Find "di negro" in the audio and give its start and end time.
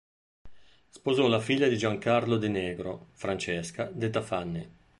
2.37-3.09